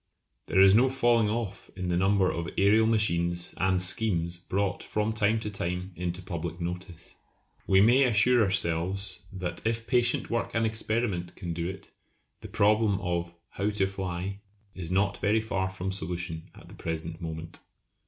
There 0.47 0.59
is 0.63 0.73
no 0.73 0.89
falling 0.89 1.29
off 1.29 1.69
in 1.75 1.89
the 1.89 1.95
number 1.95 2.31
of 2.31 2.47
aërial 2.47 2.89
machines 2.89 3.53
and 3.57 3.79
schemes 3.79 4.39
brought 4.39 4.81
from 4.81 5.13
time 5.13 5.39
to 5.41 5.51
time 5.51 5.91
into 5.95 6.23
public 6.23 6.59
notice. 6.59 7.17
We 7.67 7.81
may 7.81 8.05
assure 8.05 8.41
ourselves 8.41 9.27
that 9.31 9.61
if 9.63 9.85
patient 9.85 10.31
work 10.31 10.55
and 10.55 10.65
experiment 10.65 11.35
can 11.35 11.53
do 11.53 11.67
it 11.69 11.91
the 12.39 12.47
problem 12.47 12.99
of 12.99 13.35
"how 13.49 13.69
to 13.69 13.85
fly" 13.85 14.39
is 14.73 14.89
not 14.89 15.19
very 15.21 15.39
far 15.39 15.69
from 15.69 15.91
solution 15.91 16.49
at 16.55 16.67
the 16.67 16.73
present 16.73 17.21
moment. 17.21 17.59